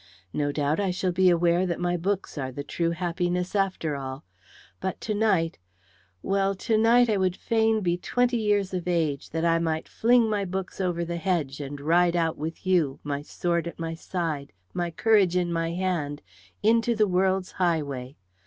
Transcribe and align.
No 0.33 0.51
doubt 0.51 0.79
I 0.79 0.89
shall 0.89 1.11
be 1.11 1.29
aware 1.29 1.67
that 1.67 1.79
my 1.79 1.95
books 1.95 2.35
are 2.35 2.51
the 2.51 2.63
true 2.63 2.89
happiness 2.89 3.55
after 3.55 3.95
all. 3.95 4.25
But 4.79 4.99
to 5.01 5.13
night 5.13 5.59
well, 6.23 6.55
to 6.55 6.75
night 6.75 7.07
I 7.07 7.17
would 7.17 7.35
fain 7.35 7.81
be 7.81 7.99
twenty 7.99 8.37
years 8.37 8.73
of 8.73 8.87
age, 8.87 9.29
that 9.29 9.45
I 9.45 9.59
might 9.59 9.87
fling 9.87 10.27
my 10.27 10.43
books 10.43 10.81
over 10.81 11.05
the 11.05 11.17
hedge 11.17 11.61
and 11.61 11.79
ride 11.79 12.15
out 12.15 12.35
with 12.35 12.65
you, 12.65 12.99
my 13.03 13.21
sword 13.21 13.67
at 13.67 13.77
my 13.77 13.93
side, 13.93 14.53
my 14.73 14.89
courage 14.89 15.35
in 15.35 15.53
my 15.53 15.69
hand, 15.73 16.23
into 16.63 16.95
the 16.95 17.07
world's 17.07 17.51
highway. 17.51 18.15